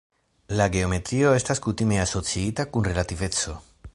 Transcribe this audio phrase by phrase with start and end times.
[0.59, 3.57] La geometrio estas kutime asociita kun relativeco.